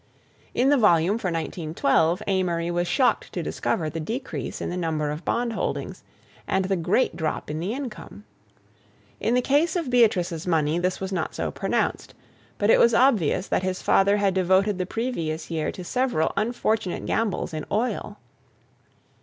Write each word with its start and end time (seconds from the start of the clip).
In 0.55 0.69
the 0.69 0.79
volume 0.79 1.19
for 1.19 1.27
1912 1.27 2.23
Amory 2.25 2.71
was 2.71 2.87
shocked 2.87 3.31
to 3.33 3.43
discover 3.43 3.87
the 3.87 3.99
decrease 3.99 4.59
in 4.59 4.71
the 4.71 4.75
number 4.75 5.11
of 5.11 5.23
bond 5.23 5.53
holdings 5.53 6.03
and 6.47 6.65
the 6.65 6.75
great 6.75 7.15
drop 7.15 7.51
in 7.51 7.59
the 7.59 7.71
income. 7.75 8.23
In 9.19 9.35
the 9.35 9.43
case 9.43 9.75
of 9.75 9.91
Beatrice's 9.91 10.47
money 10.47 10.79
this 10.79 10.99
was 10.99 11.11
not 11.13 11.35
so 11.35 11.51
pronounced, 11.51 12.15
but 12.57 12.71
it 12.71 12.79
was 12.79 12.95
obvious 12.95 13.47
that 13.49 13.61
his 13.61 13.83
father 13.83 14.17
had 14.17 14.33
devoted 14.33 14.79
the 14.79 14.87
previous 14.87 15.51
year 15.51 15.71
to 15.71 15.83
several 15.83 16.33
unfortunate 16.35 17.05
gambles 17.05 17.53
in 17.53 17.63
oil. 17.71 18.17